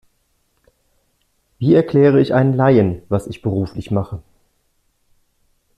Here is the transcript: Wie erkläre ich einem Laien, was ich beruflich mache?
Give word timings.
Wie 1.59 1.75
erkläre 1.75 2.19
ich 2.19 2.33
einem 2.33 2.55
Laien, 2.55 3.03
was 3.07 3.27
ich 3.27 3.43
beruflich 3.43 3.91
mache? 3.91 4.23